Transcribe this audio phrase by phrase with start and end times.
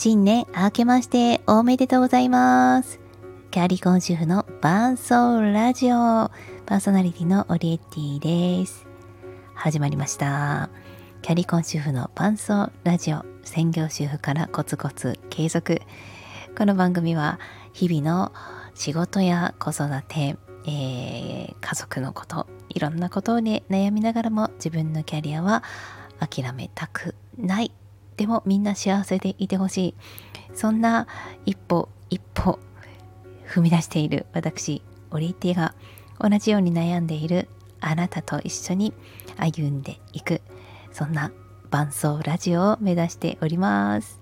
[0.00, 3.00] 新年明けましておめでとうございます。
[3.50, 6.30] キャリコン主婦の伴奏ラジオ
[6.66, 8.86] パーソナリティのオリエッティです。
[9.54, 10.70] 始まりました。
[11.20, 15.80] キャリコン主婦の伴奏ラジオ専業主婦からコツコツ継続。
[16.56, 17.40] この番組は
[17.72, 18.32] 日々の
[18.76, 25.64] 仕事や子育て、えー、家族のこといろんなことをね悩みながらも自分のキャリアは
[26.20, 27.72] 諦めたくない
[28.18, 29.94] でもみんな幸せでいてほしい
[30.54, 31.06] そんな
[31.46, 32.58] 一歩一歩
[33.48, 35.74] 踏み出している私オリティが
[36.20, 37.48] 同じように悩んでいる
[37.80, 38.92] あなたと一緒に
[39.36, 40.42] 歩んでいく
[40.92, 41.32] そんな
[41.70, 44.18] 伴奏ラジオを目指しております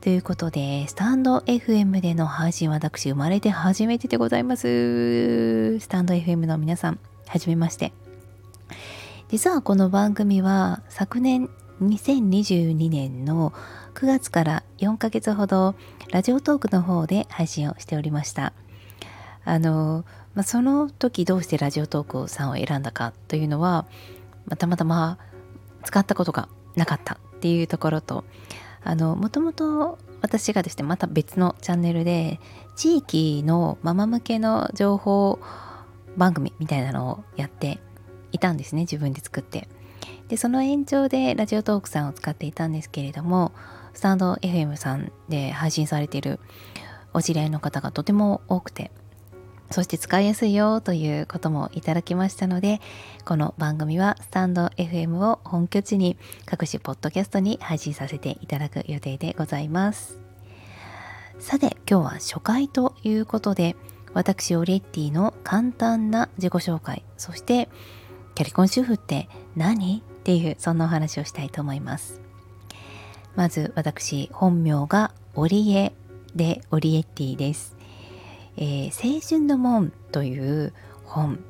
[0.00, 5.78] ということで、スタンド FM での配信私生まれて初めてでございます。
[5.78, 7.92] スタンド FM の皆さん、はじめまして。
[9.28, 13.52] 実はこの番組は昨年2022年の
[13.94, 15.74] 9月から4ヶ月ほど
[16.10, 18.52] ラジオトークの方で配信をしておりました。
[19.44, 23.86] あの、まあ、その時どうしてラジオトークさんを選んだかというのは、
[24.46, 25.18] ま、たまたま
[25.84, 28.24] 使ったことがなかったっていうところと、
[28.82, 32.40] あのもともと私がですねまた別のチャンネルで
[32.76, 35.38] 地域のママ向けの情報
[36.16, 37.80] 番組みたいなのをやって
[38.32, 39.68] いたんですね自分で作って
[40.30, 43.52] でその延長でラジオトークさんを使っていたんですけれども
[43.92, 46.38] スタンド FM さんで配信されている
[47.12, 48.92] お知り合いの方がとても多くて
[49.72, 52.80] そして使いやすいよということもいただきましたので、
[53.24, 60.18] この番組はスタンド FM を本拠地に各種ポッドキャストに配信させていただく予定でございます。
[61.38, 63.76] さて、今日は初回ということで、
[64.12, 67.68] 私オレッティの簡単な自己紹介、そして
[68.34, 70.02] キャリコン主婦って何？
[70.30, 72.20] っていうそんなお話をしたいと思います。
[73.34, 75.92] まず私、本名がオリエ
[76.36, 77.76] でオリエッティです。
[78.56, 80.72] えー、青春の門という
[81.04, 81.40] 本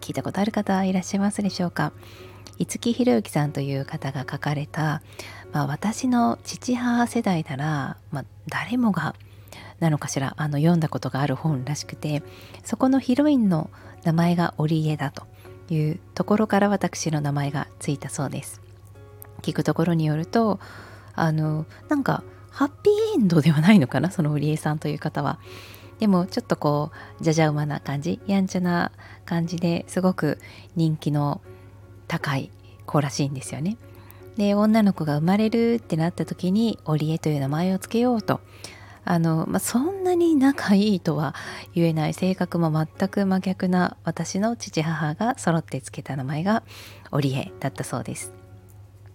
[0.00, 1.92] 聞いたことある方いらっしゃいますでしょうか？
[2.58, 5.02] 五木ひろゆきさんという方が書かれた、
[5.52, 9.14] まあ、私の父母世代なら、まあ、誰もが
[9.80, 12.22] なのかしらあの読んだことがある本らしくて
[12.64, 13.70] そこのヒロインの
[14.04, 15.26] 名前が織江だと
[15.70, 18.60] いうところから私の名前がついたそうです。
[19.42, 20.60] 聞くところによると
[21.14, 24.10] あのなんかハッピーエンドではないのかな？
[24.10, 25.38] その織江さんという方は。
[25.98, 28.90] でもちょっとこうじゃじゃ馬な感じやんちゃな
[29.26, 30.38] 感じですごく
[30.74, 31.42] 人気の
[32.08, 32.50] 高い
[32.86, 33.76] 子らしいんですよね。
[34.36, 38.40] で女の子が生まれるってなった時に織江という名前を付けようと
[39.04, 41.34] あの、まあ、そんなに仲いいとは
[41.74, 46.62] 言えない性格も全く真逆な私の父母が揃って付けた名前が
[47.10, 48.32] 織江だったそうです。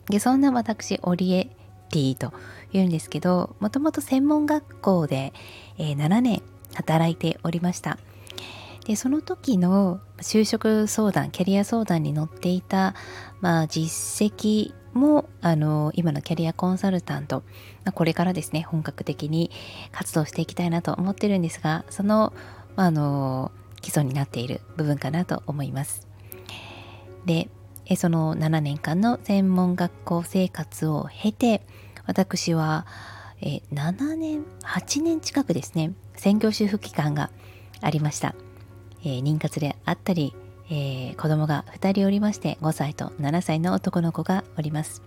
[0.10, 1.46] でそんな私織江
[1.90, 2.34] ティと
[2.72, 5.34] 言うんですけどもともと専門学校で、
[5.78, 6.42] えー、7年
[6.76, 7.98] 働いておりました
[8.86, 12.94] でその時の就職相談キャリア相談に乗っていた、
[13.42, 17.44] まあ、実績もあの今のキャリアコンサルタント、
[17.84, 19.52] ま、これからですね本格的に
[19.92, 22.34] 活動していきたいなと思ってるんですがその,、
[22.76, 23.52] まあ、あの
[23.82, 26.08] 基礎になっている部分かなと思います。
[27.26, 27.50] で
[27.98, 31.62] その7年間の専門学校生活を経て
[32.08, 32.88] 私は
[33.42, 37.30] え7年8年近くですね専業主婦期間が
[37.82, 38.34] ありました、
[39.02, 40.34] えー、妊活であったり、
[40.70, 45.02] えー、子供が2人おりまして5歳と7歳の男の子がおります。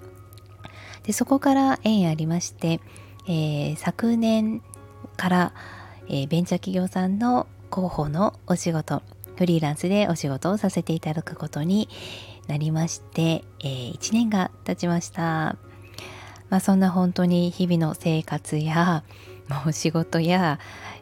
[1.02, 2.80] でそこから縁ありまして、
[3.26, 4.62] えー、昨年
[5.16, 5.52] から、
[6.08, 9.02] えベンチャー企業さんの広報のお仕事
[9.36, 11.88] フリーランスでお仕事をさせていただくことに
[12.46, 15.56] なりまして、え1年が経ちました。
[16.50, 19.04] まあ、そんな本当に日々の生活や
[19.48, 20.58] もう仕事や、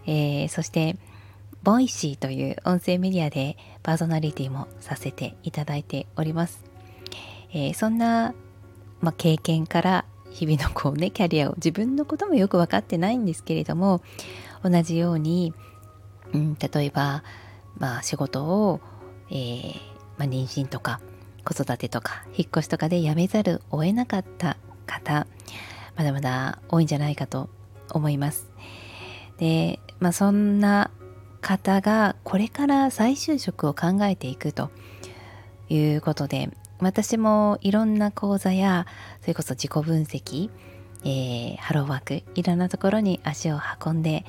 [0.06, 0.97] えー、そして
[1.66, 6.62] ボイシーという音声メディアでパーソナリティもさせていただいております。
[7.53, 8.34] えー、そんな、
[9.01, 14.01] まあ、経験から日々のこうね キャリアを自分のこともよく分かってないんですけれども
[14.63, 15.54] 同じように、
[16.33, 17.24] うん、例えば、
[17.78, 18.80] まあ、仕事を、
[19.30, 19.74] えー
[20.18, 21.01] まあ、妊娠とか
[21.45, 25.27] 子育てとか引っ越しとかで辞めざるを得なかった方
[25.97, 27.51] まだまだ多いんじゃないかと
[27.91, 28.48] 思います。
[29.39, 30.92] で、まあ、そんな
[31.47, 34.72] 方がこれから再就職を考えていくと
[35.69, 36.51] いうことで
[36.81, 38.84] 私もいろんな講座や
[39.21, 40.51] それこそ自己分析、
[41.04, 44.25] えー、ハローワークいろんなところに足を運んで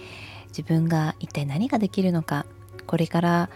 [0.49, 2.45] 自分が一体何ができるのか
[2.85, 3.49] これから、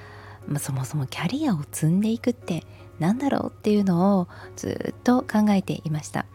[0.47, 2.63] まあ、そもそもキャリアを積んでいくって
[2.97, 6.25] 何だろうっていうのをずっと考えていました。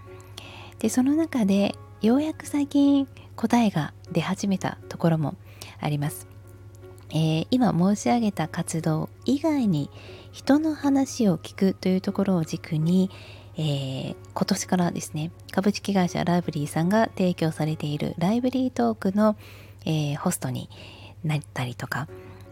[0.79, 5.35] でその中でようやく最近答えが出始めたところも
[5.81, 6.36] あります。
[7.11, 9.91] えー、今申し上げた活動以外に
[10.33, 13.11] 人の話を聞くというところを軸に、
[13.57, 19.37] えー、今年からですね株式会社ライブリーさんが提供されているライブリートークの、
[19.85, 20.69] えー、ホストに
[21.25, 22.09] なったりとか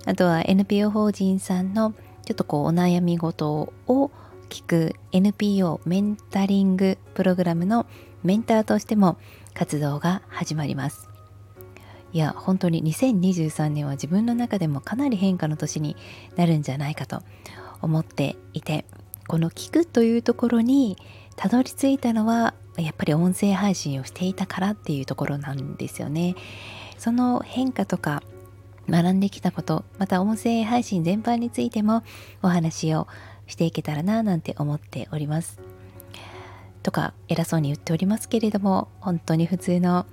[0.06, 4.11] あとは NPO 法人さんのちょっとこうお悩み事を
[4.49, 7.87] 聞く NPO メンタリングプログラムの
[8.23, 9.19] メンターとしても
[9.53, 11.13] 活動が始まります。
[12.14, 15.96] いや本当に2023年は自分の中でもかなり変化の年に
[16.37, 17.22] なるんじゃないかと
[17.82, 18.84] 思っていて
[19.26, 20.96] この聞くというところに
[21.34, 26.37] たどり着いたのはやっぱり音声配信をしていたからっていうところなんですよね。
[26.99, 28.22] その変化とか
[28.88, 32.05] 学んできたことまた音声配信全般についても
[32.43, 33.08] お話を
[33.49, 35.58] していけたらななんて思っております。
[36.84, 40.06] とか偉そうに言っておりますけれども本当に普通の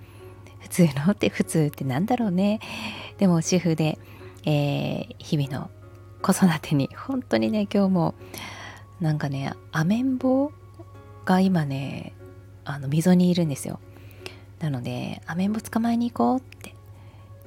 [0.61, 2.59] 普通のって普通ってなんだろうね。
[3.17, 3.99] でも主婦で、
[4.45, 5.69] えー、日々の
[6.21, 8.15] 子育てに本当にね今日も
[8.99, 10.51] なんかねアメンボ
[11.25, 12.13] が今ね
[12.63, 13.79] あの溝にいるんですよ。
[14.59, 16.75] なのでアメンボ捕まえに行こうって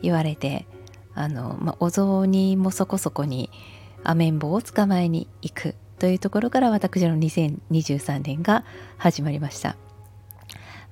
[0.02, 0.67] 言われて
[1.14, 3.50] あの、まあ、お雑煮もそこそこに
[4.02, 8.64] アメンボを捕まえに行くというところから私の2023年が
[8.99, 9.76] 始まりました、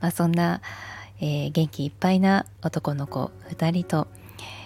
[0.00, 0.62] まあ、そんな、
[1.22, 4.08] えー、元気いっぱいな男の子2人と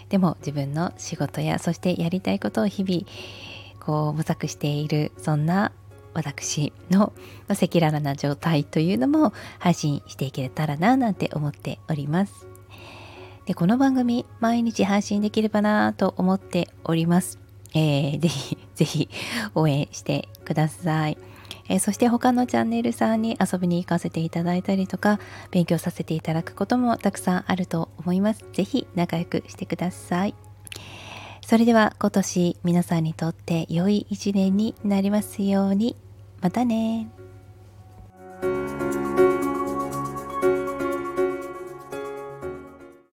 [0.09, 3.05] でも自分の仕事やそしてやりたいことを日々
[3.79, 5.71] こう模索しているそんな
[6.15, 7.13] 私の
[7.47, 12.47] 赤裸々な状態というのも配信していけたらななんて思っております。
[13.45, 17.39] でこの番組毎日配信できればなと思っております。
[17.75, 19.11] えー、ぜひぜひ
[19.55, 21.19] 応援してください。
[21.69, 25.19] えー、そして他のチャンネルさんに遊びに行かせていただいたりとか
[25.51, 28.45] 勉強させていただくこともたくさんあると思います。
[28.53, 30.35] 是非仲良くしてください。
[31.45, 35.97] それでは今年皆さんにとって良い一年になりますように。
[36.41, 37.09] またね